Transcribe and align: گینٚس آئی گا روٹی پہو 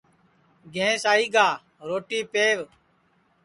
گینٚس 0.73 1.03
آئی 1.13 1.25
گا 1.35 1.47
روٹی 1.87 2.19
پہو 2.31 2.63